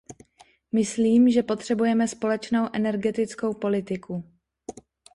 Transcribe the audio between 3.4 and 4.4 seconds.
politiku.